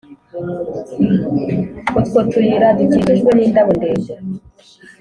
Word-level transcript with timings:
utwo 1.99 2.19
tuyira 2.31 2.67
dukikijwe 2.77 3.29
n’indabo 3.33 3.71
ndende 3.77 4.13